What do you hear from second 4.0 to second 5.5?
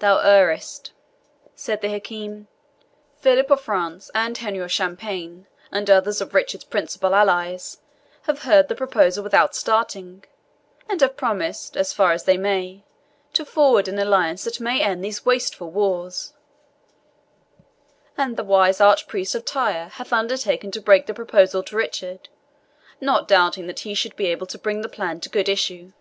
and Henry of Champagne,